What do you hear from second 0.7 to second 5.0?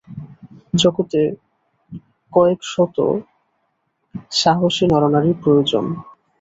জগতে কয়েক শত সাহসী